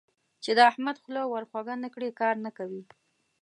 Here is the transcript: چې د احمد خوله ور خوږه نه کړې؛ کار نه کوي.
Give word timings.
چې 0.43 0.51
د 0.57 0.59
احمد 0.71 0.97
خوله 1.03 1.21
ور 1.27 1.43
خوږه 1.49 1.75
نه 1.83 1.89
کړې؛ 1.93 2.09
کار 2.21 2.35
نه 2.45 2.51
کوي. 2.57 2.83